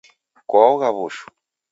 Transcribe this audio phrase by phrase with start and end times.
[0.49, 1.25] Kwaogha w'ushu?